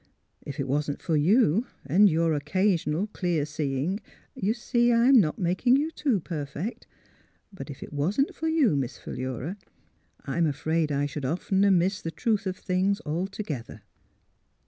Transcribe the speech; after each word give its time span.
If 0.41 0.59
it 0.59 0.67
wasn't 0.67 0.99
for 0.99 1.15
you, 1.15 1.67
and 1.85 2.09
your 2.09 2.33
occasional 2.33 3.05
clear 3.05 3.45
seeing— 3.45 3.99
you 4.35 4.55
see, 4.55 4.91
I'm 4.91 5.19
not 5.19 5.37
making 5.37 5.75
you 5.75 5.91
too 5.91 6.19
perfect— 6.19 6.87
but 7.53 7.69
if 7.69 7.83
it 7.83 7.93
wasn't 7.93 8.33
for 8.33 8.47
you. 8.47 8.75
Miss 8.75 8.97
Philura, 8.97 9.57
I'm 10.25 10.47
afraid 10.47 10.91
I 10.91 11.05
should 11.05 11.23
oftener 11.23 11.69
miss 11.69 12.01
the 12.01 12.09
truth 12.09 12.47
of 12.47 12.57
things, 12.57 12.99
altogether." 13.05 13.83